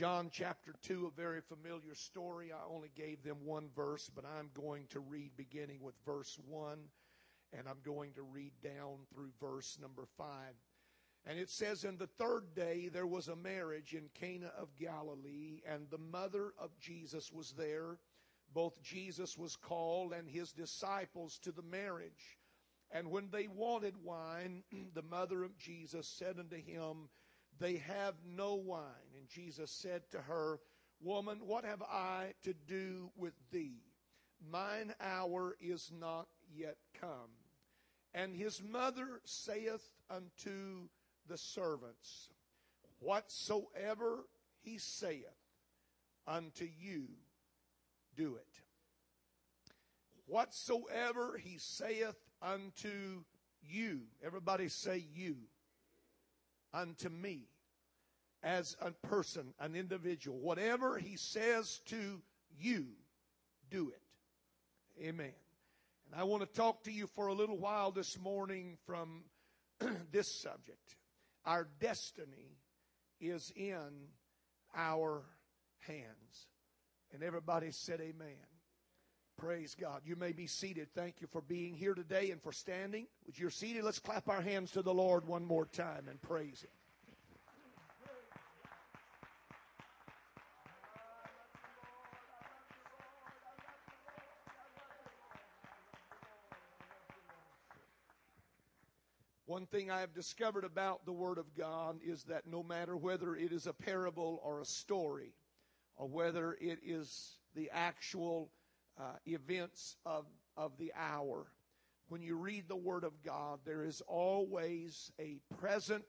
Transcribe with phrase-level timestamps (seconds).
[0.00, 2.52] John chapter 2, a very familiar story.
[2.52, 6.78] I only gave them one verse, but I'm going to read beginning with verse 1,
[7.52, 10.26] and I'm going to read down through verse number 5.
[11.26, 15.60] And it says, In the third day there was a marriage in Cana of Galilee,
[15.70, 17.98] and the mother of Jesus was there.
[18.54, 22.38] Both Jesus was called and his disciples to the marriage.
[22.90, 24.62] And when they wanted wine,
[24.94, 27.10] the mother of Jesus said unto him,
[27.60, 29.14] They have no wine.
[29.16, 30.58] And Jesus said to her,
[31.02, 33.82] Woman, what have I to do with thee?
[34.50, 37.30] Mine hour is not yet come.
[38.14, 40.88] And his mother saith unto
[41.28, 42.30] the servants,
[42.98, 44.24] Whatsoever
[44.62, 45.24] he saith
[46.26, 47.08] unto you,
[48.16, 48.62] do it.
[50.26, 53.24] Whatsoever he saith unto
[53.62, 55.36] you, everybody say you,
[56.72, 57.48] unto me,
[58.42, 62.20] as a person, an individual, whatever he says to
[62.58, 62.86] you,
[63.70, 65.06] do it.
[65.06, 65.32] Amen.
[66.10, 69.24] And I want to talk to you for a little while this morning from
[70.12, 70.96] this subject.
[71.44, 72.58] Our destiny
[73.20, 74.08] is in
[74.74, 75.22] our
[75.80, 76.46] hands.
[77.12, 78.36] And everybody said, Amen.
[79.40, 80.02] Praise God.
[80.04, 80.88] You may be seated.
[80.94, 83.06] Thank you for being here today and for standing.
[83.24, 86.60] Would you're seated, let's clap our hands to the Lord one more time and praise
[86.60, 86.70] Him.
[99.46, 103.34] One thing I have discovered about the Word of God is that no matter whether
[103.34, 105.32] it is a parable or a story,
[105.96, 108.50] or whether it is the actual
[108.98, 111.46] uh, events of, of the hour,
[112.08, 116.04] when you read the Word of God, there is always a present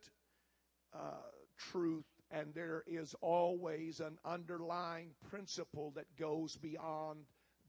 [0.94, 1.22] uh,
[1.58, 7.20] truth and there is always an underlying principle that goes beyond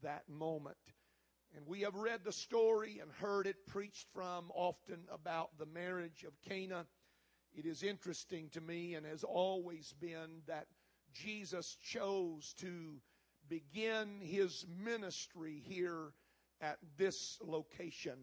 [0.01, 0.77] that moment.
[1.55, 6.25] And we have read the story and heard it preached from often about the marriage
[6.25, 6.85] of Cana.
[7.53, 10.65] It is interesting to me and has always been that
[11.13, 12.95] Jesus chose to
[13.49, 16.13] begin his ministry here
[16.61, 18.17] at this location.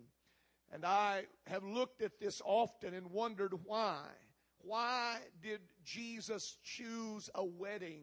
[0.73, 4.03] And I have looked at this often and wondered why.
[4.63, 8.03] Why did Jesus choose a wedding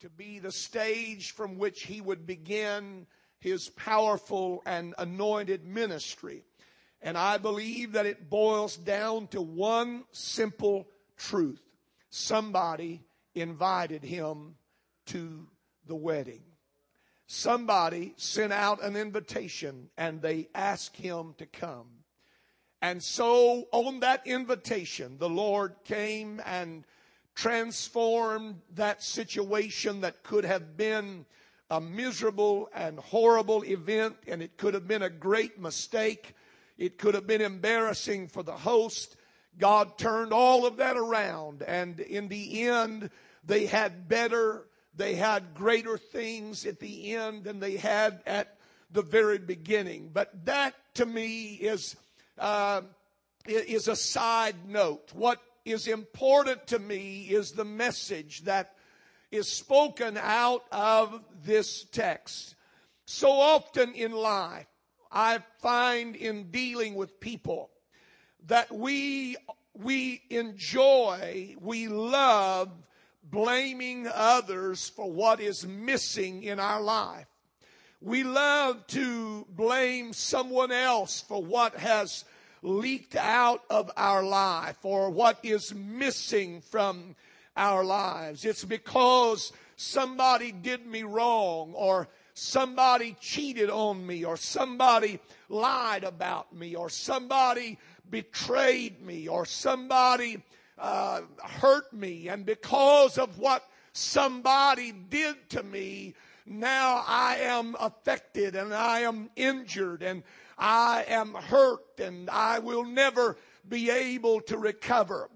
[0.00, 3.06] to be the stage from which he would begin
[3.44, 6.42] his powerful and anointed ministry.
[7.02, 10.88] And I believe that it boils down to one simple
[11.18, 11.60] truth.
[12.08, 13.02] Somebody
[13.34, 14.54] invited him
[15.06, 15.46] to
[15.86, 16.42] the wedding.
[17.26, 21.86] Somebody sent out an invitation and they asked him to come.
[22.82, 26.84] And so on that invitation, the Lord came and
[27.34, 31.24] transformed that situation that could have been
[31.70, 36.34] a miserable and horrible event, and it could have been a great mistake.
[36.76, 39.16] It could have been embarrassing for the host.
[39.58, 43.10] God turned all of that around, and in the end,
[43.44, 48.56] they had better, they had greater things at the end than they had at
[48.90, 50.10] the very beginning.
[50.12, 51.96] But that to me is,
[52.38, 52.82] uh,
[53.46, 55.10] is a side note.
[55.12, 58.74] What is important to me is the message that
[59.30, 62.54] is spoken out of this text.
[63.06, 64.66] So often in life,
[65.10, 67.70] I find in dealing with people
[68.46, 69.36] that we,
[69.74, 72.70] we enjoy, we love
[73.30, 77.26] blaming others for what is missing in our life.
[78.00, 82.24] We love to blame someone else for what has
[82.62, 87.16] leaked out of our life or what is missing from
[87.56, 88.44] our lives.
[88.44, 96.54] It's because somebody did me wrong or somebody cheated on me or somebody lied about
[96.54, 97.78] me or somebody
[98.10, 100.42] betrayed me or somebody
[100.78, 106.14] uh, hurt me and because of what somebody did to me
[106.46, 110.22] now I am affected and I am injured and
[110.58, 113.36] I am hurt and I will never
[113.68, 115.30] be able to recover.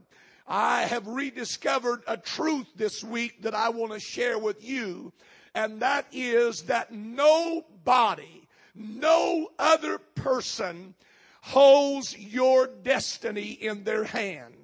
[0.46, 5.12] I have rediscovered a truth this week that I want to share with you,
[5.54, 10.94] and that is that nobody, no other person
[11.42, 14.54] holds your destiny in their hand.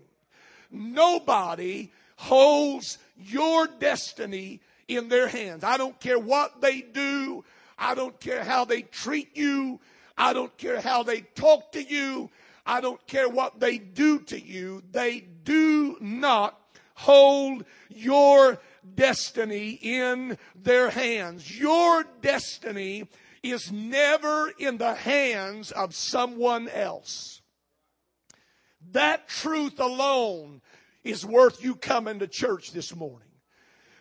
[0.74, 5.64] Nobody holds your destiny in their hands.
[5.64, 7.44] I don't care what they do.
[7.78, 9.80] I don't care how they treat you.
[10.16, 12.30] I don't care how they talk to you.
[12.66, 14.82] I don't care what they do to you.
[14.90, 16.58] They do not
[16.94, 18.60] hold your
[18.94, 21.58] destiny in their hands.
[21.58, 23.08] Your destiny
[23.42, 27.42] is never in the hands of someone else.
[28.94, 30.62] That truth alone
[31.02, 33.28] is worth you coming to church this morning.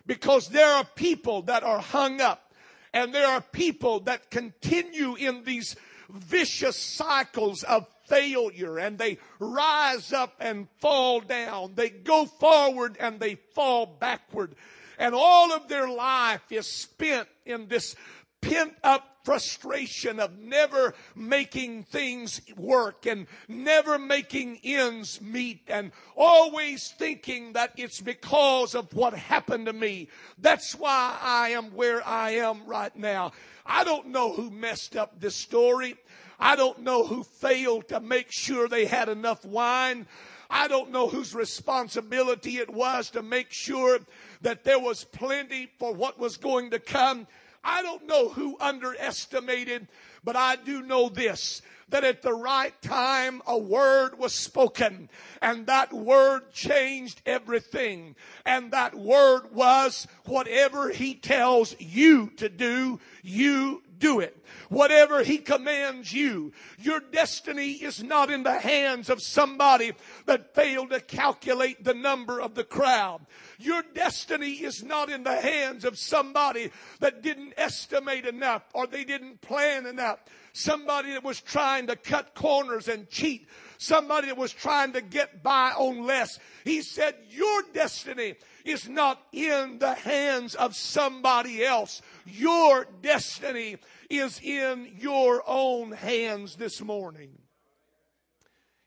[0.06, 2.52] Because there are people that are hung up
[2.92, 5.74] and there are people that continue in these
[6.08, 11.74] vicious cycles of failure and they rise up and fall down.
[11.74, 14.54] They go forward and they fall backward.
[14.96, 17.96] And all of their life is spent in this
[18.40, 26.92] pent up frustration of never making things work and never making ends meet and always
[26.98, 30.08] thinking that it's because of what happened to me.
[30.38, 33.32] That's why I am where I am right now.
[33.66, 35.96] I don't know who messed up this story.
[36.38, 40.06] I don't know who failed to make sure they had enough wine.
[40.50, 43.98] I don't know whose responsibility it was to make sure
[44.42, 47.26] that there was plenty for what was going to come.
[47.64, 49.88] I don't know who underestimated,
[50.22, 55.08] but I do know this that at the right time a word was spoken
[55.42, 58.16] and that word changed everything.
[58.44, 64.36] And that word was whatever he tells you to do, you do it.
[64.68, 69.92] Whatever he commands you, your destiny is not in the hands of somebody
[70.26, 73.24] that failed to calculate the number of the crowd.
[73.58, 76.70] Your destiny is not in the hands of somebody
[77.00, 80.18] that didn't estimate enough or they didn't plan enough.
[80.52, 83.48] Somebody that was trying to cut corners and cheat.
[83.78, 86.38] Somebody that was trying to get by on less.
[86.64, 92.02] He said, your destiny is not in the hands of somebody else.
[92.24, 93.76] Your destiny
[94.08, 97.38] is in your own hands this morning.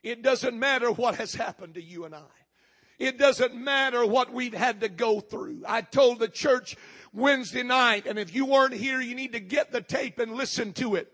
[0.02, 2.22] It doesn't matter what has happened to you and I.
[2.98, 5.62] It doesn't matter what we've had to go through.
[5.66, 6.76] I told the church
[7.12, 10.72] Wednesday night, and if you weren't here, you need to get the tape and listen
[10.74, 11.12] to it.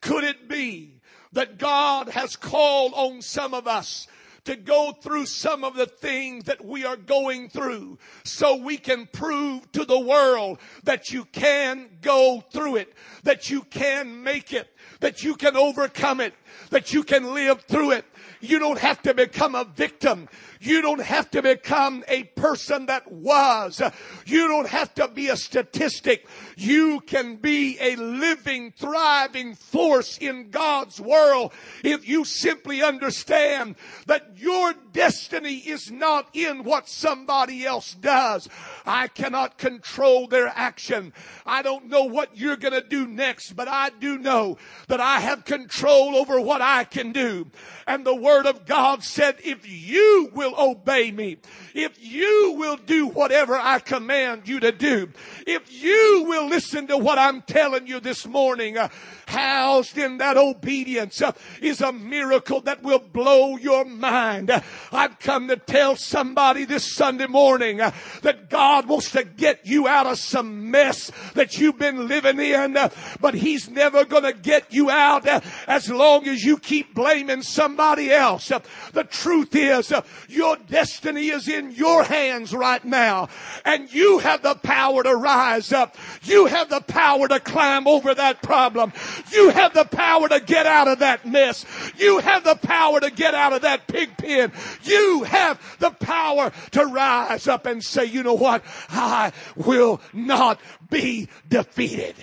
[0.00, 1.00] Could it be
[1.32, 4.08] that God has called on some of us
[4.44, 9.06] to go through some of the things that we are going through so we can
[9.06, 12.92] prove to the world that you can go through it,
[13.22, 16.34] that you can make it, that you can overcome it,
[16.70, 18.04] that you can live through it.
[18.40, 20.28] You don't have to become a victim.
[20.60, 23.82] You don't have to become a person that was.
[24.26, 26.26] You don't have to be a statistic.
[26.56, 31.52] You can be a living, thriving force in God's world
[31.84, 38.48] if you simply understand that your destiny is not in what somebody else does.
[38.86, 41.12] I cannot control their action.
[41.44, 45.20] I don't know what you're going to do next, but I do know that I
[45.20, 47.50] have control over what I can do.
[47.86, 51.38] And the word of God said, if you will obey me,
[51.74, 55.10] if you will do whatever I command you to do,
[55.46, 58.88] if you will listen to what I'm telling you this morning, uh,
[59.26, 64.50] housed in that obedience uh, is a miracle that will blow your mind.
[64.50, 64.60] Uh,
[64.92, 67.92] I've come to tell somebody this Sunday morning uh,
[68.22, 72.76] that God wants to get you out of some mess that you've been living in,
[72.76, 72.90] uh,
[73.20, 78.12] but He's never gonna get you out uh, as long as you keep blaming somebody
[78.12, 78.52] else.
[78.92, 79.92] The truth is,
[80.28, 83.28] your destiny is in your hands right now,
[83.64, 85.96] and you have the power to rise up.
[86.22, 88.92] You have the power to climb over that problem.
[89.32, 91.64] You have the power to get out of that mess.
[91.96, 94.52] You have the power to get out of that pig pen.
[94.82, 98.64] You have the power to rise up and say, you know what?
[98.88, 102.16] I will not be defeated.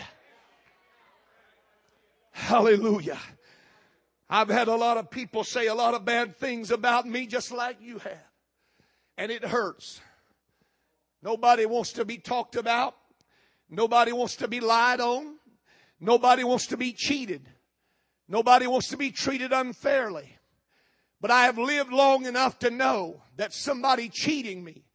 [2.38, 3.20] Hallelujah.
[4.29, 7.51] I've had a lot of people say a lot of bad things about me just
[7.51, 8.32] like you have.
[9.17, 10.00] And it hurts.
[11.24, 12.96] Nobody wants to be talked about.
[13.70, 15.36] Nobody wants to be lied on.
[16.00, 17.50] Nobody wants to be cheated.
[18.29, 20.38] Nobody wants to be treated unfairly.
[21.20, 24.86] But I have lived long enough to know that somebody cheating me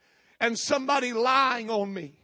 [0.41, 2.15] and somebody lying on me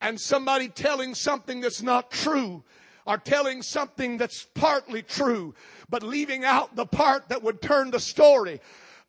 [0.00, 2.64] and somebody telling something that's not true
[3.06, 5.54] or telling something that's partly true,
[5.90, 8.60] but leaving out the part that would turn the story.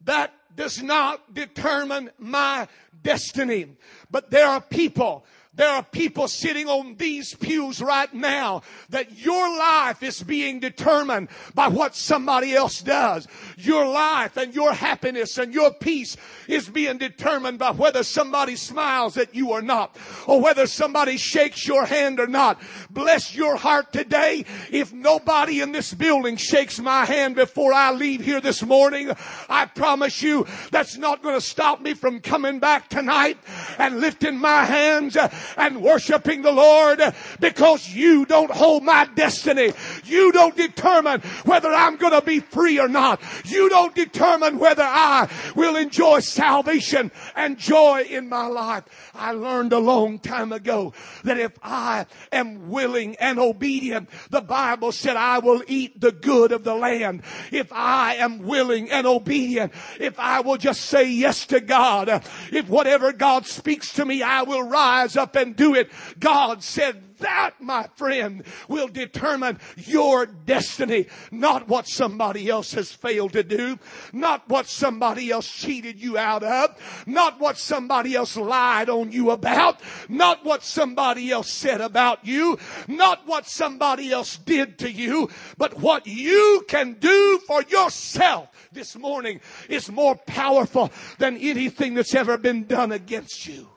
[0.04, 2.68] That does not determine my
[3.04, 3.76] destiny.
[4.12, 5.26] But there are people
[5.56, 11.30] There are people sitting on these pews right now that your life is being determined
[11.54, 13.28] by what somebody else does.
[13.58, 19.18] Your life and your happiness and your peace is being determined by whether somebody smiles
[19.18, 19.98] at you or not,
[20.28, 22.62] or whether somebody shakes your hand or not.
[22.90, 24.46] Bless your heart today.
[24.72, 29.12] If nobody in this building shakes my hand before I leave here this morning,
[29.48, 33.38] I promise you that's not going to stop me from coming back tonight
[33.78, 35.16] and lifting my hands
[35.58, 37.02] and worshiping the Lord
[37.40, 39.72] because you don't hold my destiny.
[40.06, 43.22] You don't determine whether I'm going to be free or not.
[43.46, 48.84] You don't determine whether I will enjoy salvation and joy in my life.
[49.14, 50.94] I learned a long time ago
[51.24, 56.52] that if I am willing and obedient, the Bible said I will eat the good
[56.52, 57.24] of the land.
[57.52, 62.10] If I am willing and obedient, if I will just say yes to God,
[62.52, 65.90] if whatever God speaks to me, I will rise up and do it.
[66.20, 71.08] God said that, my friend, will determine your destiny.
[71.32, 73.80] Not what somebody else has failed to do.
[74.14, 77.04] Not what somebody else cheated you out of.
[77.06, 79.82] Not what somebody else lied on you about.
[80.10, 82.58] Not what somebody else said about you.
[82.88, 85.30] Not what somebody else did to you.
[85.58, 92.16] But what you can do for yourself this morning is more powerful than anything that's
[92.16, 93.68] ever been done against you.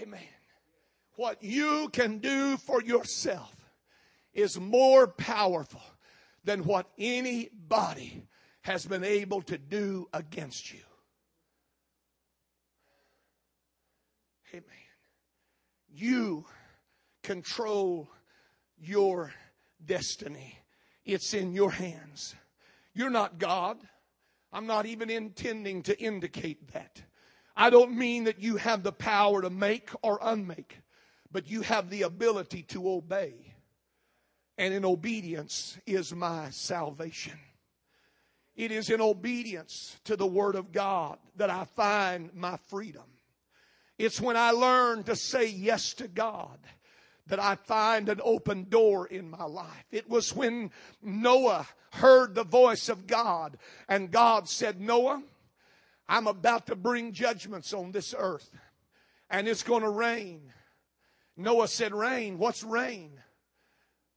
[0.00, 0.33] Amen.
[1.16, 3.54] What you can do for yourself
[4.32, 5.82] is more powerful
[6.44, 8.26] than what anybody
[8.62, 10.80] has been able to do against you.
[14.52, 14.64] Amen.
[15.88, 16.44] You
[17.22, 18.08] control
[18.78, 19.32] your
[19.84, 20.58] destiny.
[21.04, 22.34] It's in your hands.
[22.94, 23.78] You're not God.
[24.52, 27.02] I'm not even intending to indicate that.
[27.56, 30.78] I don't mean that you have the power to make or unmake,
[31.34, 33.34] but you have the ability to obey.
[34.56, 37.36] And in obedience is my salvation.
[38.54, 43.02] It is in obedience to the Word of God that I find my freedom.
[43.98, 46.56] It's when I learn to say yes to God
[47.26, 49.84] that I find an open door in my life.
[49.90, 50.70] It was when
[51.02, 55.20] Noah heard the voice of God and God said, Noah,
[56.08, 58.48] I'm about to bring judgments on this earth
[59.30, 60.52] and it's going to rain.
[61.36, 62.38] Noah said, Rain?
[62.38, 63.20] What's rain?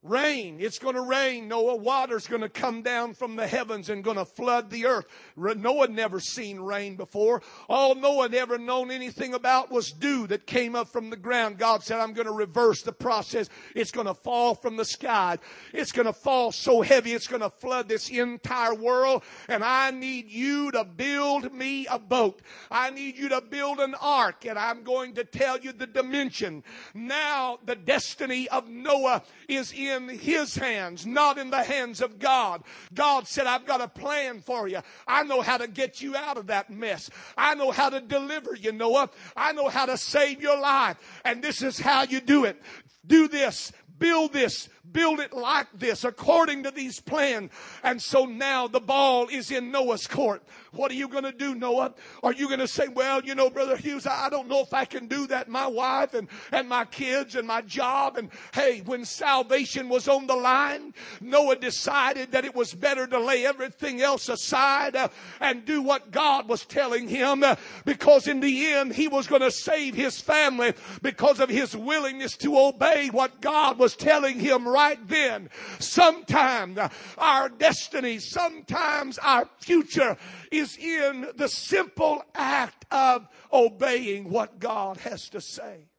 [0.08, 0.58] Rain.
[0.60, 1.76] It's going to rain, Noah.
[1.76, 5.06] Water's going to come down from the heavens and going to flood the earth.
[5.36, 7.42] Noah never seen rain before.
[7.68, 11.58] All Noah ever known anything about was dew that came up from the ground.
[11.58, 13.50] God said, I'm going to reverse the process.
[13.76, 15.38] It's going to fall from the sky.
[15.74, 19.24] It's going to fall so heavy it's going to flood this entire world.
[19.48, 22.42] And I need you to build me a boat.
[22.70, 26.64] I need you to build an ark and I'm going to tell you the dimension.
[26.94, 32.20] Now the destiny of Noah is in in his hands, not in the hands of
[32.20, 32.64] God.
[32.94, 34.80] God said, I've got a plan for you.
[35.08, 37.10] I know how to get you out of that mess.
[37.38, 39.10] I know how to deliver you, Noah.
[39.36, 40.98] I know how to save your life.
[41.26, 42.62] And this is how you do it.
[43.06, 43.72] Do this.
[44.00, 47.52] Build this build it like this according to these plans.
[47.84, 50.44] And so now the ball is in Noah's court.
[50.72, 51.94] What are you going to do, Noah?
[52.24, 54.86] Are you going to say, well, you know, Brother Hughes, I don't know if I
[54.86, 55.50] can do that.
[55.50, 58.18] My wife and, and my kids and my job.
[58.18, 63.20] And hey, when salvation was on the line, Noah decided that it was better to
[63.20, 68.40] lay everything else aside uh, and do what God was telling him uh, because in
[68.40, 73.10] the end he was going to save his family because of his willingness to obey
[73.10, 75.50] what God was telling him right then.
[75.80, 76.78] Sometimes
[77.18, 80.18] our destiny, sometimes our future
[80.52, 85.90] is in the simple act of obeying what God has to say.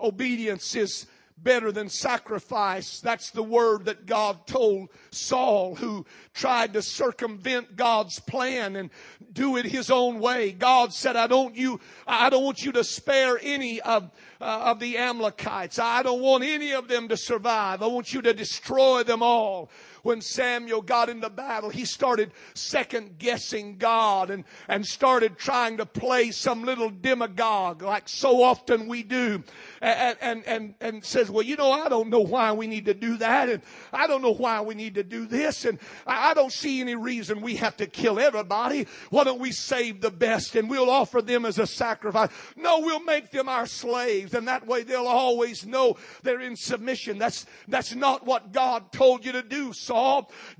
[0.00, 1.06] Obedience is
[1.38, 3.00] better than sacrifice.
[3.00, 8.90] That's the word that God told Saul who tried to circumvent God's plan and
[9.32, 10.52] do it his own way.
[10.52, 14.80] God said, I don't you, I don't want you to spare any of, uh, of
[14.80, 15.78] the Amalekites.
[15.78, 17.82] I don't want any of them to survive.
[17.82, 19.70] I want you to destroy them all
[20.06, 25.84] when Samuel got into battle, he started second guessing God and, and started trying to
[25.84, 29.42] play some little demagogue like so often we do.
[29.82, 32.94] And, and, and, and says, well, you know, I don't know why we need to
[32.94, 33.48] do that.
[33.48, 35.64] And I don't know why we need to do this.
[35.64, 38.86] And I don't see any reason we have to kill everybody.
[39.10, 42.30] Why don't we save the best and we'll offer them as a sacrifice?
[42.54, 44.34] No, we'll make them our slaves.
[44.34, 47.18] And that way they'll always know they're in submission.
[47.18, 49.95] That's, that's not what God told you to do, Saul.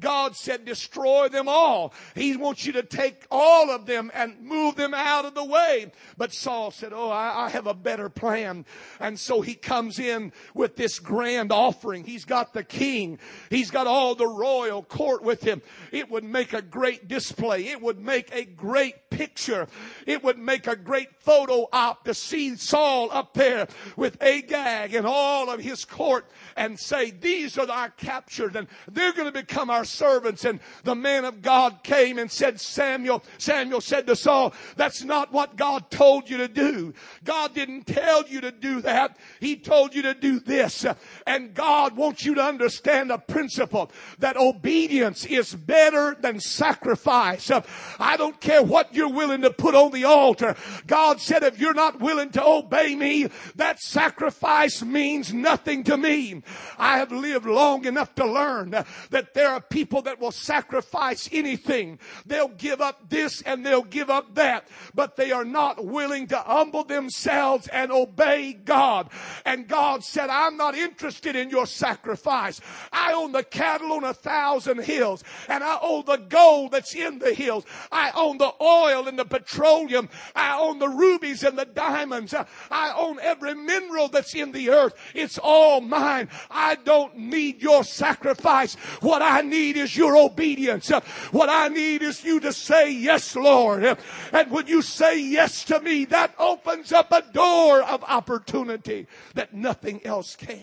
[0.01, 1.95] God said destroy them all.
[2.15, 5.93] He wants you to take all of them and move them out of the way.
[6.17, 8.65] But Saul said, oh, I, I have a better plan.
[9.01, 12.05] And so he comes in with this grand offering.
[12.05, 13.19] He's got the king.
[13.51, 15.63] He's got all the royal court with him.
[15.93, 17.69] It would make a great display.
[17.69, 19.67] It would make a great picture.
[20.07, 25.07] It would make a great photo op to see Saul up there with Agag and
[25.07, 26.27] all of his court
[26.57, 30.45] and say, these are our captured and they're going to become our servants.
[30.45, 35.33] And the man of God came and said, Samuel, Samuel said to Saul, that's not
[35.33, 36.95] what God told you to do.
[37.25, 39.17] God didn't tell you to do that.
[39.41, 40.87] He told you to do this.
[41.27, 47.51] And God wants you to understand a principle that obedience is better than sacrifice.
[47.99, 50.57] I don't care what you're willing to put on the altar.
[50.87, 56.43] God said, if you're not willing to obey me, that sacrifice means nothing to me.
[56.79, 61.99] I have lived long enough to learn that there are people that will sacrifice anything.
[62.25, 66.39] They'll give up this and they'll give up that, but they are not willing to
[66.39, 69.11] humble themselves and obey God.
[69.45, 72.61] And God said, I'm not interested in your sacrifice.
[72.93, 77.19] I own the cattle on a thousand hills and I own the gold that's in
[77.19, 77.65] the hills.
[77.93, 80.09] I own the oil and the petroleum.
[80.35, 82.35] I own the rubies and the diamonds.
[82.71, 84.95] I own every mineral that's in the earth.
[85.15, 86.29] It's all mine.
[86.51, 88.77] I don't need your sacrifice.
[89.01, 90.89] What I need is your obedience.
[91.31, 93.99] What I need is you to say yes, Lord.
[94.33, 99.55] And when you say yes to me, that opens up a door of opportunity that
[99.55, 100.63] nothing else can.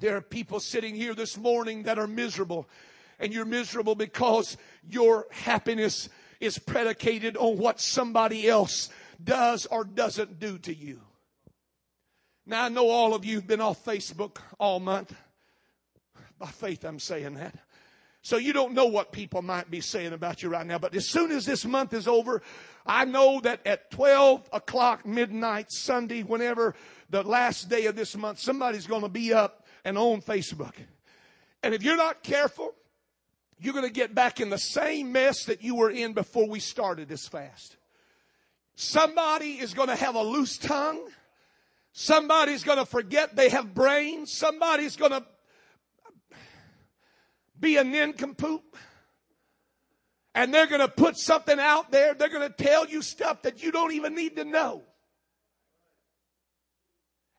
[0.00, 2.68] There are people sitting here this morning that are miserable
[3.18, 4.56] and you're miserable because
[4.88, 6.08] your happiness
[6.40, 8.88] is predicated on what somebody else
[9.22, 11.00] does or doesn't do to you.
[12.46, 15.14] Now I know all of you have been off Facebook all month.
[16.40, 17.54] By faith I'm saying that.
[18.22, 20.78] So you don't know what people might be saying about you right now.
[20.78, 22.42] But as soon as this month is over,
[22.84, 26.74] I know that at 12 o'clock midnight Sunday, whenever
[27.08, 30.74] the last day of this month, somebody's going to be up and on Facebook.
[31.62, 32.74] And if you're not careful,
[33.58, 36.60] you're going to get back in the same mess that you were in before we
[36.60, 37.76] started this fast.
[38.76, 41.06] Somebody is going to have a loose tongue.
[41.92, 44.32] Somebody's going to forget they have brains.
[44.32, 45.24] Somebody's going to
[47.60, 48.76] be a nincompoop.
[50.34, 52.14] And they're going to put something out there.
[52.14, 54.82] They're going to tell you stuff that you don't even need to know.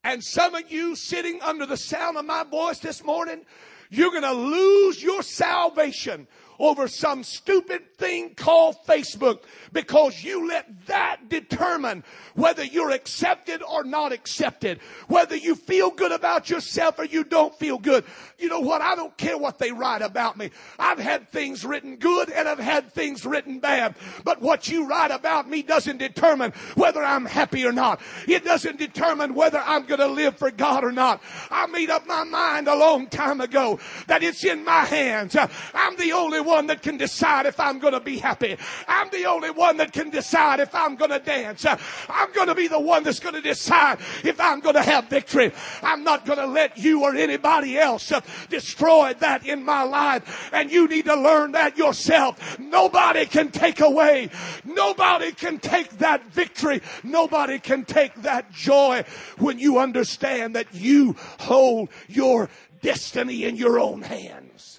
[0.04, 3.46] And some of you sitting under the sound of my voice this morning,
[3.90, 6.28] you're going to lose your salvation
[6.62, 9.42] over some stupid thing called Facebook
[9.74, 12.04] because you let that determine
[12.36, 17.58] whether you're accepted or not accepted, whether you feel good about yourself or you don't
[17.58, 18.06] feel good.
[18.38, 18.82] You know what?
[18.82, 20.52] I don't care what they write about me.
[20.78, 23.96] I've had things written good and I've had things written bad.
[24.24, 28.02] But what you write about me doesn't determine whether I'm happy or not.
[28.28, 31.22] It doesn't determine whether I'm going to live for God or not.
[31.50, 35.36] I made up my mind a long time ago that it's in my hands.
[35.74, 38.58] I'm the only one one that can decide if I'm going to be happy.
[38.88, 41.66] I'm the only one that can decide if I'm going to dance.
[41.66, 45.06] I'm going to be the one that's going to decide if I'm going to have
[45.06, 45.54] victory.
[45.82, 48.12] I'm not going to let you or anybody else
[48.50, 50.50] destroy that in my life.
[50.52, 52.60] And you need to learn that yourself.
[52.60, 54.30] Nobody can take away.
[54.66, 56.82] Nobody can take that victory.
[57.04, 59.06] Nobody can take that joy
[59.38, 62.50] when you understand that you hold your
[62.82, 64.71] destiny in your own hands.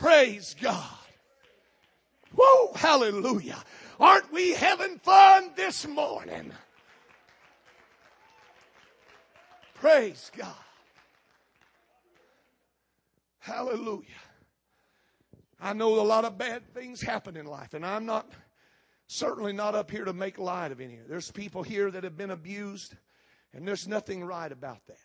[0.00, 0.82] Praise God.
[2.34, 3.62] Whoa, hallelujah.
[3.98, 6.52] Aren't we having fun this morning?
[9.74, 10.54] Praise God.
[13.40, 14.06] Hallelujah.
[15.60, 18.26] I know a lot of bad things happen in life, and I'm not
[19.06, 20.94] certainly not up here to make light of any.
[20.94, 21.08] Of it.
[21.10, 22.94] There's people here that have been abused,
[23.52, 24.96] and there's nothing right about that.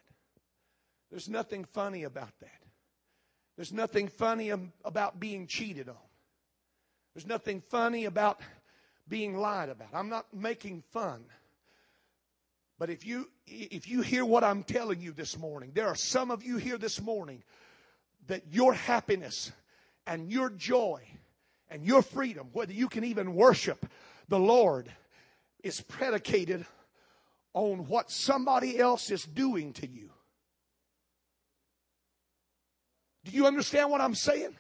[1.11, 2.64] There's nothing funny about that.
[3.55, 5.95] There's nothing funny about being cheated on.
[7.13, 8.41] There's nothing funny about
[9.07, 9.89] being lied about.
[9.93, 11.23] I'm not making fun.
[12.77, 16.29] But if you if you hear what I'm telling you this morning, there are some
[16.31, 17.43] of you here this morning
[18.27, 19.51] that your happiness
[20.05, 21.01] and your joy
[21.69, 23.85] and your freedom, whether you can even worship
[24.27, 24.91] the Lord,
[25.63, 26.65] is predicated
[27.53, 30.09] on what somebody else is doing to you.
[33.25, 34.55] Do you understand what I'm saying?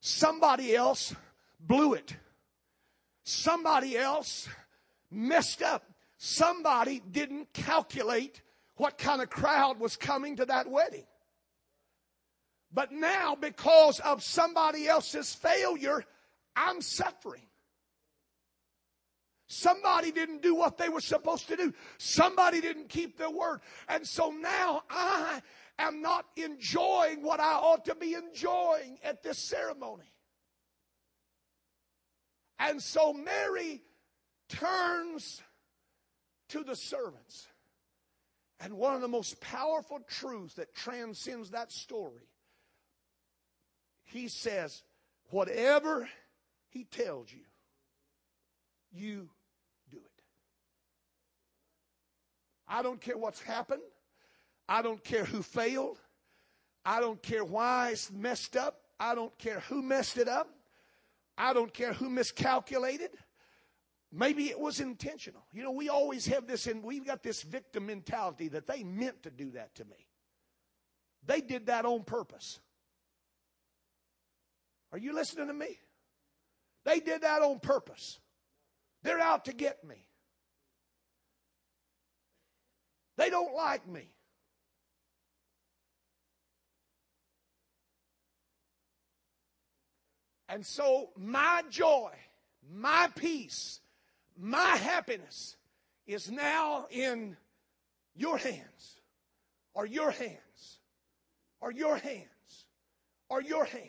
[0.00, 1.14] Somebody else
[1.60, 2.16] blew it.
[3.24, 4.48] Somebody else
[5.10, 5.84] messed up.
[6.16, 8.40] Somebody didn't calculate
[8.76, 11.04] what kind of crowd was coming to that wedding.
[12.72, 16.04] But now, because of somebody else's failure,
[16.56, 17.46] I'm suffering.
[19.46, 21.72] Somebody didn't do what they were supposed to do.
[21.98, 23.60] Somebody didn't keep their word.
[23.88, 25.42] And so now I
[25.78, 30.12] am not enjoying what I ought to be enjoying at this ceremony.
[32.58, 33.82] And so Mary
[34.48, 35.42] turns
[36.50, 37.48] to the servants.
[38.60, 42.28] And one of the most powerful truths that transcends that story,
[44.04, 44.82] he says,
[45.30, 46.08] whatever
[46.68, 47.44] he tells you,
[48.92, 49.28] you
[49.90, 50.22] do it.
[52.68, 53.82] I don't care what's happened.
[54.68, 55.98] I don't care who failed.
[56.84, 58.80] I don't care why it's messed up.
[58.98, 60.48] I don't care who messed it up.
[61.36, 63.10] I don't care who miscalculated.
[64.12, 65.44] Maybe it was intentional.
[65.52, 69.24] You know, we always have this, and we've got this victim mentality that they meant
[69.24, 70.06] to do that to me.
[71.26, 72.60] They did that on purpose.
[74.92, 75.78] Are you listening to me?
[76.84, 78.20] They did that on purpose.
[79.02, 80.06] They're out to get me.
[83.16, 84.10] They don't like me.
[90.48, 92.12] And so my joy,
[92.72, 93.80] my peace,
[94.38, 95.56] my happiness
[96.06, 97.36] is now in
[98.14, 99.00] your hands,
[99.74, 100.78] or your hands,
[101.60, 102.66] or your hands,
[103.28, 103.88] or your hands.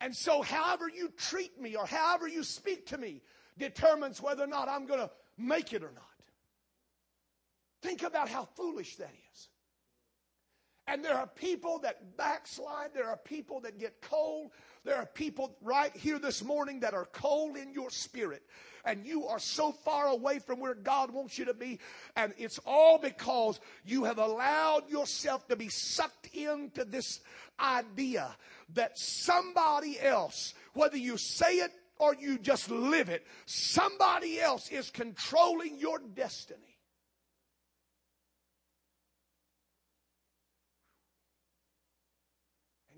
[0.00, 3.20] And so, however you treat me or however you speak to me
[3.58, 6.04] determines whether or not I'm going to make it or not.
[7.82, 9.27] Think about how foolish that is.
[10.88, 12.94] And there are people that backslide.
[12.94, 14.52] There are people that get cold.
[14.84, 18.42] There are people right here this morning that are cold in your spirit.
[18.86, 21.78] And you are so far away from where God wants you to be.
[22.16, 27.20] And it's all because you have allowed yourself to be sucked into this
[27.60, 28.34] idea
[28.72, 34.88] that somebody else, whether you say it or you just live it, somebody else is
[34.88, 36.78] controlling your destiny.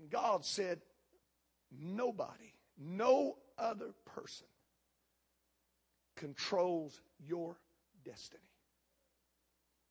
[0.11, 0.81] God said,
[1.79, 4.47] nobody, no other person
[6.15, 7.57] controls your
[8.03, 8.41] destiny.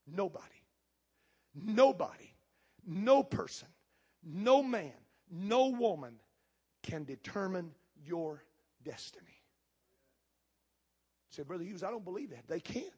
[0.07, 0.45] Nobody.
[1.55, 2.35] Nobody.
[2.87, 3.69] No person.
[4.23, 4.93] No man
[5.31, 6.15] no woman
[6.83, 7.71] can determine
[8.05, 8.43] your
[8.85, 9.27] destiny.
[11.31, 12.49] Say, Brother Hughes, I don't believe that.
[12.49, 12.91] They can.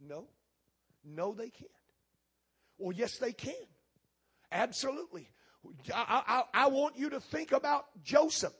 [0.00, 0.24] No.
[1.04, 1.70] No, they can't.
[2.78, 3.54] Well, yes, they can.
[4.50, 5.28] Absolutely.
[5.94, 6.22] I,
[6.54, 8.54] I, I want you to think about Joseph.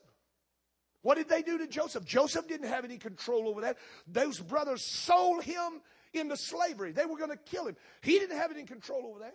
[1.02, 2.04] What did they do to Joseph?
[2.04, 3.78] Joseph didn't have any control over that.
[4.06, 5.80] Those brothers sold him
[6.12, 6.92] into slavery.
[6.92, 7.76] They were going to kill him.
[8.02, 9.34] He didn't have any control over that.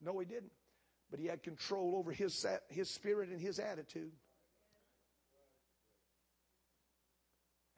[0.00, 0.52] No, he didn't
[1.10, 4.12] but he had control over his, his spirit and his attitude.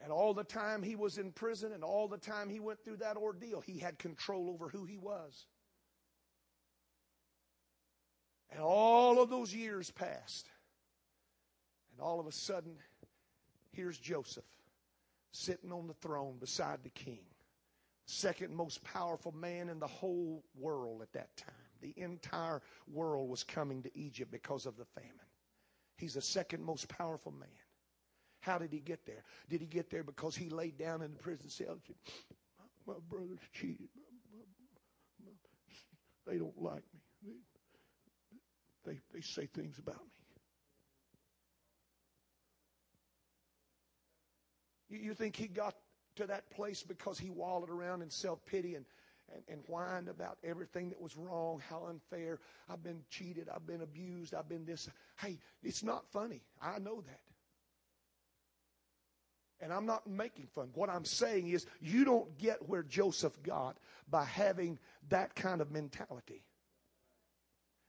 [0.02, 2.98] And all the time he was in prison and all the time he went through
[2.98, 5.46] that ordeal, he had control over who he was.
[8.52, 10.46] And all of those years passed.
[11.92, 12.76] And all of a sudden,
[13.72, 14.44] here's Joseph
[15.32, 17.24] sitting on the throne beside the king,
[18.04, 21.54] second most powerful man in the whole world at that time.
[21.80, 25.10] The entire world was coming to Egypt because of the famine.
[25.96, 27.48] He's the second most powerful man.
[28.40, 29.24] How did he get there?
[29.48, 31.78] Did he get there because he laid down in the prison cell
[32.86, 33.88] My, my brother's cheated.
[35.24, 36.82] My, my, they don't like.
[38.84, 40.10] They, they, say things about me.
[44.88, 45.74] You, you think he got
[46.16, 48.84] to that place because he wallowed around in self pity and
[49.34, 52.38] and, and whined about everything that was wrong, how unfair.
[52.68, 53.48] I've been cheated.
[53.54, 54.34] I've been abused.
[54.34, 54.88] I've been this.
[55.20, 56.42] Hey, it's not funny.
[56.60, 57.20] I know that.
[59.60, 60.70] And I'm not making fun.
[60.74, 63.78] What I'm saying is, you don't get where Joseph got
[64.10, 66.42] by having that kind of mentality.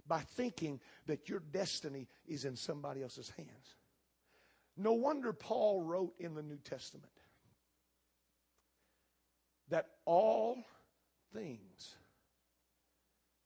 [0.05, 3.75] By thinking that your destiny is in somebody else's hands.
[4.75, 7.11] No wonder Paul wrote in the New Testament
[9.69, 10.57] that all
[11.33, 11.95] things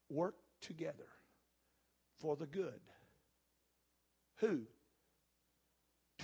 [0.10, 1.08] work together
[2.20, 2.80] for the good.
[4.38, 4.62] Who?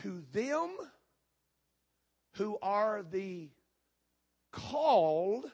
[0.02, 0.70] To them
[2.34, 3.50] who are the
[4.52, 5.46] called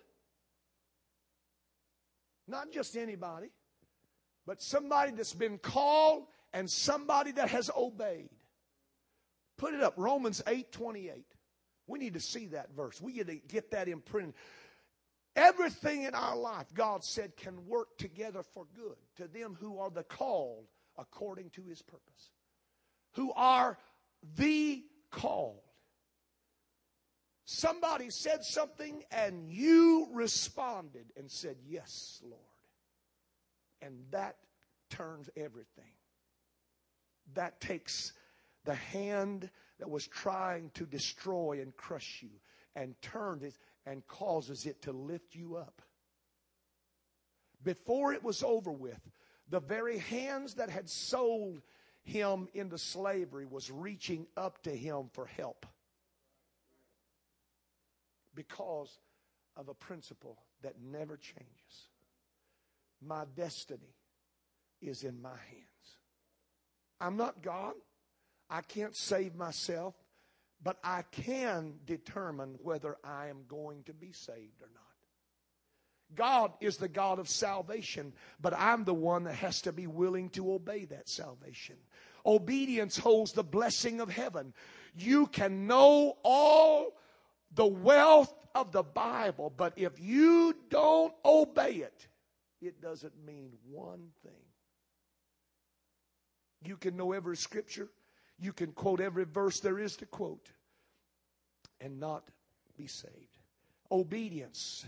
[2.49, 3.51] Not just anybody,
[4.49, 8.31] but somebody that's been called and somebody that has obeyed.
[9.59, 11.23] Put it up, Romans 8 28.
[11.85, 12.99] We need to see that verse.
[12.99, 14.33] We need to get that imprinted.
[15.35, 19.91] Everything in our life, God said, can work together for good to them who are
[19.91, 20.65] the called
[20.97, 22.31] according to his purpose,
[23.13, 23.77] who are
[24.35, 25.61] the called.
[27.45, 32.48] Somebody said something and you responded and said, Yes, Lord.
[33.81, 34.35] And that
[34.89, 35.93] turns everything.
[37.33, 38.13] That takes
[38.65, 42.29] the hand that was trying to destroy and crush you
[42.75, 45.81] and turns it and causes it to lift you up.
[47.63, 48.99] Before it was over with,
[49.49, 51.61] the very hands that had sold
[52.03, 55.65] him into slavery was reaching up to him for help
[58.35, 58.99] because
[59.57, 61.89] of a principle that never changes.
[63.01, 63.95] My destiny
[64.81, 65.97] is in my hands.
[66.99, 67.73] I'm not God.
[68.49, 69.95] I can't save myself,
[70.61, 74.83] but I can determine whether I am going to be saved or not.
[76.15, 80.29] God is the God of salvation, but I'm the one that has to be willing
[80.29, 81.75] to obey that salvation.
[82.25, 84.53] Obedience holds the blessing of heaven.
[84.95, 86.97] You can know all
[87.53, 92.07] the wealth of the Bible, but if you don't obey it,
[92.61, 94.31] it doesn't mean one thing.
[96.63, 97.89] You can know every scripture,
[98.37, 100.49] you can quote every verse there is to quote,
[101.79, 102.23] and not
[102.77, 103.13] be saved.
[103.91, 104.85] Obedience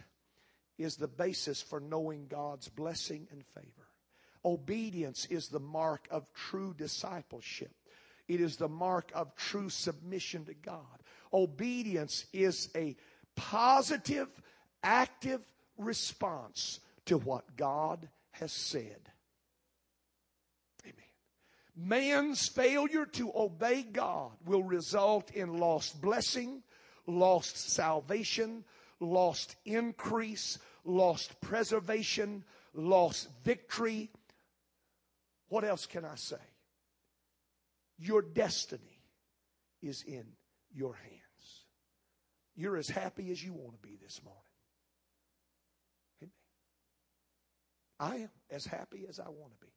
[0.78, 3.88] is the basis for knowing God's blessing and favor.
[4.44, 7.72] Obedience is the mark of true discipleship.
[8.28, 11.04] It is the mark of true submission to God.
[11.34, 12.96] Obedience is a
[13.36, 14.28] positive,
[14.84, 15.42] active
[15.78, 19.10] response to what God has said.
[20.84, 20.94] Amen.
[21.76, 26.64] Man's failure to obey God will result in lost blessing,
[27.08, 28.64] lost salvation,
[29.00, 34.10] lost increase, lost preservation, lost victory.
[35.50, 36.38] What else can I say?
[37.98, 39.02] Your destiny
[39.82, 40.26] is in
[40.74, 41.18] your hands.
[42.56, 44.42] You're as happy as you want to be this morning.
[48.02, 49.72] I am as happy as I want to be.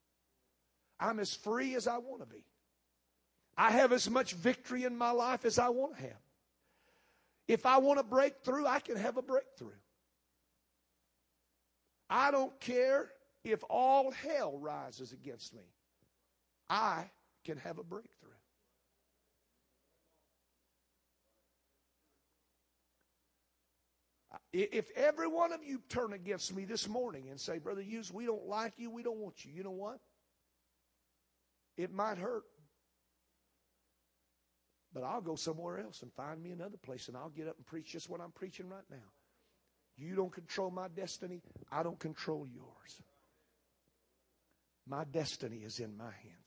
[0.98, 2.42] I'm as free as I want to be.
[3.56, 6.22] I have as much victory in my life as I want to have.
[7.46, 9.76] If I want to break through, I can have a breakthrough.
[12.08, 13.10] I don't care
[13.44, 15.62] if all hell rises against me.
[16.70, 17.10] I
[17.44, 18.30] can have a breakthrough.
[24.56, 28.24] If every one of you turn against me this morning and say, Brother Hughes, we
[28.24, 29.98] don't like you, we don't want you, you know what?
[31.76, 32.44] It might hurt.
[34.92, 37.66] But I'll go somewhere else and find me another place and I'll get up and
[37.66, 39.10] preach just what I'm preaching right now.
[39.96, 43.02] You don't control my destiny, I don't control yours.
[44.86, 46.43] My destiny is in my hands.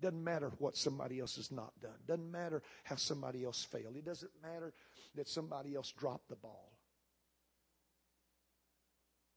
[0.00, 1.98] Doesn't matter what somebody else has not done.
[2.06, 3.96] Doesn't matter how somebody else failed.
[3.96, 4.72] It doesn't matter
[5.16, 6.72] that somebody else dropped the ball.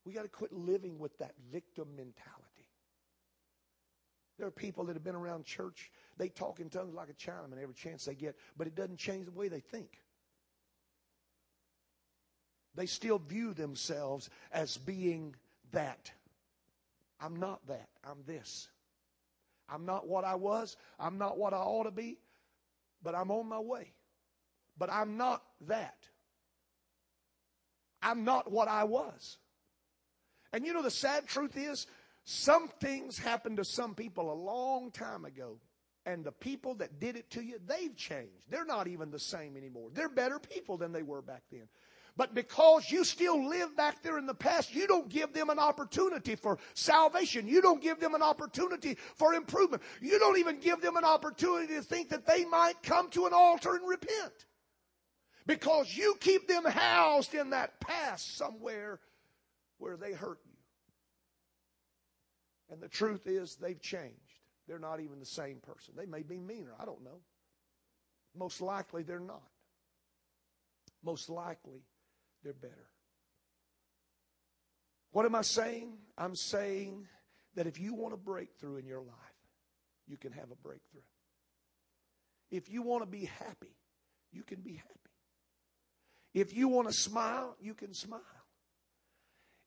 [0.04, 2.68] We got to quit living with that victim mentality.
[4.38, 7.62] There are people that have been around church, they talk in tongues like a Chinaman
[7.62, 9.98] every chance they get, but it doesn't change the way they think.
[12.74, 15.36] They still view themselves as being
[15.72, 16.10] that.
[17.20, 17.88] I'm not that.
[18.04, 18.68] I'm this.
[19.68, 20.76] I'm not what I was.
[20.98, 22.18] I'm not what I ought to be,
[23.02, 23.94] but I'm on my way
[24.78, 26.08] but I'm not that.
[28.02, 29.38] I'm not what I was.
[30.52, 31.86] And you know, the sad truth is,
[32.24, 35.58] some things happened to some people a long time ago.
[36.04, 38.50] And the people that did it to you, they've changed.
[38.50, 39.90] They're not even the same anymore.
[39.92, 41.68] They're better people than they were back then.
[42.16, 45.58] But because you still live back there in the past, you don't give them an
[45.58, 47.48] opportunity for salvation.
[47.48, 49.82] You don't give them an opportunity for improvement.
[50.00, 53.32] You don't even give them an opportunity to think that they might come to an
[53.32, 54.46] altar and repent.
[55.46, 59.00] Because you keep them housed in that past somewhere
[59.78, 60.52] where they hurt you.
[62.70, 64.16] And the truth is, they've changed.
[64.68, 65.94] They're not even the same person.
[65.96, 66.74] They may be meaner.
[66.78, 67.20] I don't know.
[68.36, 69.42] Most likely, they're not.
[71.02, 71.82] Most likely,
[72.42, 72.88] they're better.
[75.12, 75.92] What am I saying?
[76.16, 77.06] I'm saying
[77.54, 79.16] that if you want a breakthrough in your life,
[80.06, 81.02] you can have a breakthrough.
[82.50, 83.76] If you want to be happy,
[84.32, 84.88] you can be happy.
[86.34, 88.20] If you want to smile, you can smile.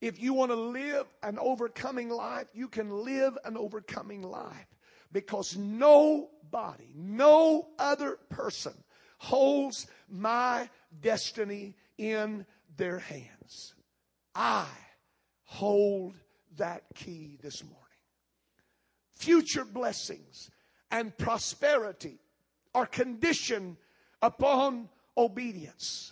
[0.01, 4.67] If you want to live an overcoming life, you can live an overcoming life
[5.11, 8.73] because nobody, no other person
[9.17, 10.69] holds my
[11.01, 12.45] destiny in
[12.77, 13.73] their hands.
[14.33, 14.67] I
[15.43, 16.15] hold
[16.57, 17.79] that key this morning.
[19.15, 20.49] Future blessings
[20.91, 22.19] and prosperity
[22.73, 23.77] are conditioned
[24.21, 26.11] upon obedience.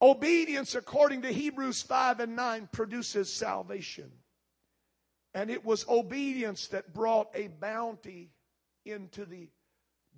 [0.00, 4.10] Obedience, according to Hebrews 5 and 9, produces salvation.
[5.32, 8.30] And it was obedience that brought a bounty
[8.84, 9.48] into the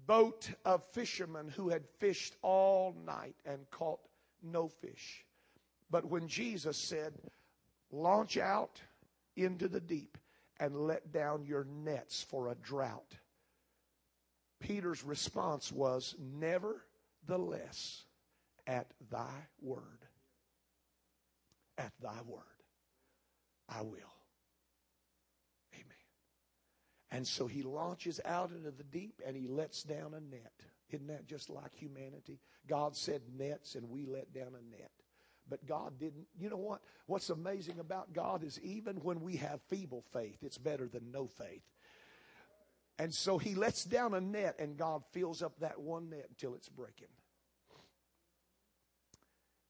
[0.06, 4.00] boat of fishermen who had fished all night and caught
[4.42, 5.24] no fish.
[5.90, 7.14] But when Jesus said,
[7.92, 8.80] Launch out
[9.36, 10.18] into the deep
[10.58, 13.16] and let down your nets for a drought,
[14.60, 18.04] Peter's response was, Nevertheless,
[18.66, 20.04] at thy word,
[21.78, 22.42] at thy word,
[23.68, 24.14] I will.
[25.74, 25.84] Amen.
[27.12, 30.52] And so he launches out into the deep and he lets down a net.
[30.90, 32.40] Isn't that just like humanity?
[32.66, 34.90] God said nets and we let down a net.
[35.48, 36.26] But God didn't.
[36.38, 36.80] You know what?
[37.06, 41.26] What's amazing about God is even when we have feeble faith, it's better than no
[41.26, 41.62] faith.
[42.98, 46.54] And so he lets down a net and God fills up that one net until
[46.54, 47.08] it's breaking.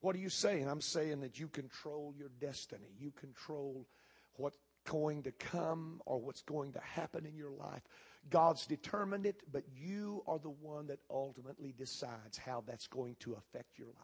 [0.01, 0.69] What are you saying?
[0.69, 2.95] I'm saying that you control your destiny.
[2.99, 3.87] You control
[4.35, 7.83] what's going to come or what's going to happen in your life.
[8.31, 13.35] God's determined it, but you are the one that ultimately decides how that's going to
[13.35, 13.97] affect your life.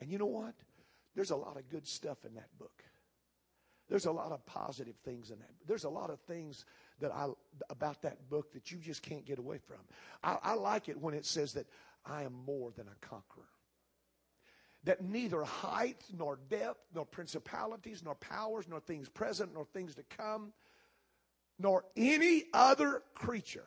[0.00, 0.54] And you know what?
[1.14, 2.84] There's a lot of good stuff in that book.
[3.88, 5.50] There's a lot of positive things in that.
[5.66, 6.64] There's a lot of things
[7.00, 7.26] that I
[7.70, 9.78] about that book that you just can't get away from.
[10.22, 11.66] I, I like it when it says that
[12.06, 13.48] I am more than a conqueror
[14.84, 20.02] that neither height nor depth nor principalities nor powers nor things present nor things to
[20.16, 20.52] come
[21.60, 23.66] nor any other creature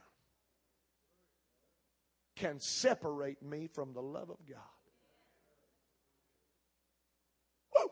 [2.36, 4.58] can separate me from the love of God.
[7.76, 7.92] Woo!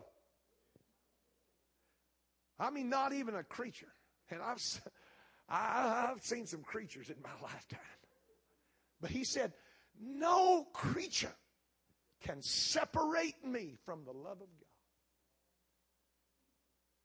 [2.59, 3.93] I mean, not even a creature.
[4.31, 4.81] And I've,
[5.47, 7.79] I've seen some creatures in my lifetime.
[9.01, 9.53] But he said,
[10.01, 11.35] no creature
[12.21, 14.67] can separate me from the love of God.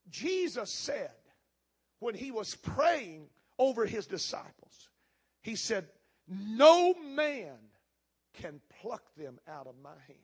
[0.08, 1.10] Jesus said
[1.98, 3.28] when he was praying
[3.58, 4.90] over his disciples,
[5.42, 5.86] he said,
[6.28, 7.56] No man
[8.34, 10.18] can pluck them out of my hand.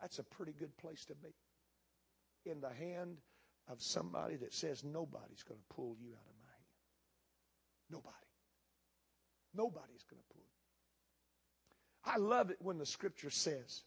[0.00, 1.34] That's a pretty good place to be.
[2.44, 3.18] In the hand
[3.68, 6.68] of somebody that says nobody's going to pull you out of my hand.
[7.90, 8.14] Nobody.
[9.54, 12.12] Nobody's going to pull you.
[12.12, 13.82] I love it when the scripture says,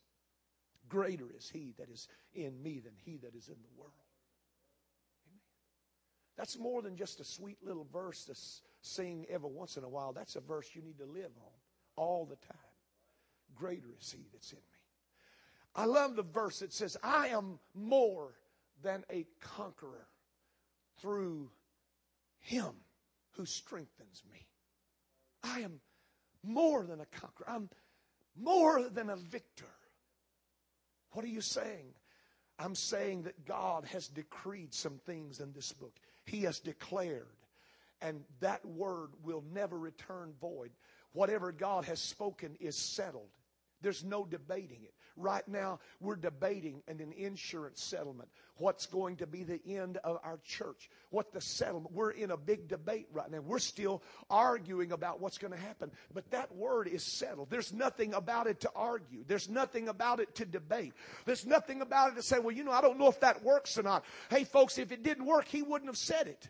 [0.90, 3.94] Greater is he that is in me than he that is in the world.
[6.42, 8.34] That's more than just a sweet little verse to
[8.82, 10.12] sing every once in a while.
[10.12, 11.52] That's a verse you need to live on
[11.96, 12.58] all the time.
[13.54, 14.64] Greater is he that's in me.
[15.76, 18.34] I love the verse that says, I am more
[18.82, 20.08] than a conqueror
[21.00, 21.52] through
[22.40, 22.72] him
[23.34, 24.48] who strengthens me.
[25.44, 25.80] I am
[26.42, 27.52] more than a conqueror.
[27.52, 27.70] I'm
[28.36, 29.70] more than a victor.
[31.12, 31.94] What are you saying?
[32.58, 35.94] I'm saying that God has decreed some things in this book.
[36.26, 37.28] He has declared,
[38.02, 40.72] and that word will never return void.
[41.14, 43.30] Whatever God has spoken is settled.
[43.82, 44.94] There's no debating it.
[45.18, 48.30] Right now, we're debating an insurance settlement.
[48.58, 50.90] What's going to be the end of our church?
[51.10, 51.94] What the settlement?
[51.94, 53.42] We're in a big debate right now.
[53.42, 55.92] We're still arguing about what's going to happen.
[56.14, 57.50] But that word is settled.
[57.50, 59.24] There's nothing about it to argue.
[59.28, 60.94] There's nothing about it to debate.
[61.26, 63.78] There's nothing about it to say, well, you know, I don't know if that works
[63.78, 64.06] or not.
[64.30, 66.50] Hey, folks, if it didn't work, he wouldn't have said it.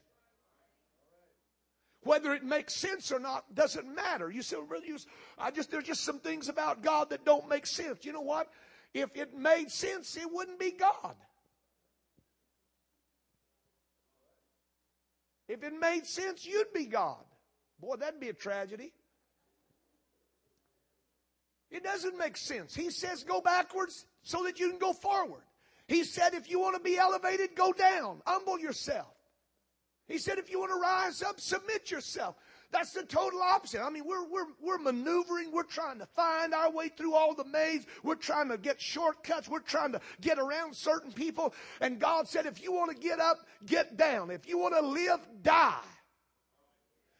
[2.04, 4.32] Whether it makes sense or not doesn't matter.
[4.32, 4.98] You say, really, you,
[5.38, 8.06] I just there's just some things about God that don't make sense.
[8.06, 8.48] You know what?
[8.94, 11.16] If it made sense, it wouldn't be God.
[15.48, 17.24] If it made sense, you'd be God.
[17.80, 18.94] Boy, that'd be a tragedy.
[21.70, 22.76] It doesn't make sense.
[22.76, 25.44] He says go backwards so that you can go forward.
[25.88, 28.22] He said if you want to be elevated, go down.
[28.26, 29.08] Humble yourself.
[30.12, 32.36] He said, if you want to rise up, submit yourself.
[32.72, 33.82] That's the total opposite.
[33.82, 35.52] I mean, we're, we're, we're maneuvering.
[35.52, 37.86] We're trying to find our way through all the maze.
[38.04, 39.50] We're trying to get shortcuts.
[39.50, 41.54] We're trying to get around certain people.
[41.82, 44.32] And God said, if you want to get up, get down.
[44.32, 45.80] If you want to live, die.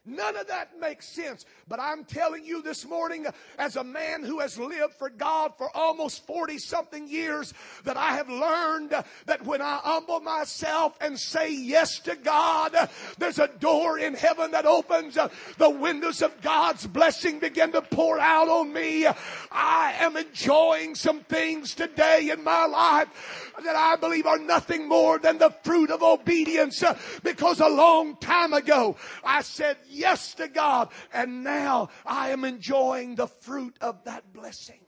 [0.04, 1.46] None of that makes sense.
[1.68, 3.28] But I'm telling you this morning,
[3.60, 8.14] as a man who has lived for God for almost 40 something years, that I
[8.14, 8.96] have learned
[9.28, 12.76] that when I humble myself and say yes to God,
[13.20, 15.20] there's a door in heaven that opens.
[15.60, 19.06] The windows of God's blessing begin to pour out on me.
[19.52, 25.20] I am enjoying some things today in my life that I believe are nothing more
[25.20, 26.84] than the fruit of obedience
[27.22, 30.90] because a long time ago I said yes to God.
[31.14, 34.80] And now I am enjoying the fruit of that blessing.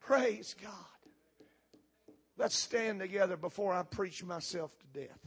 [0.00, 0.72] Praise God.
[2.36, 5.20] Let's stand together before I preach myself to death.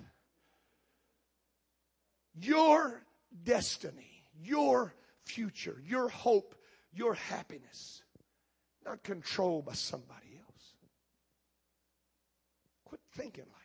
[2.35, 3.03] Your
[3.43, 6.55] destiny, your future, your hope,
[6.91, 8.01] your happiness,
[8.85, 10.73] not controlled by somebody else.
[12.85, 13.62] Quit thinking like